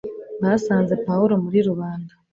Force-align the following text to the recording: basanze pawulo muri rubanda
basanze 0.43 0.93
pawulo 1.05 1.33
muri 1.43 1.59
rubanda 1.67 2.13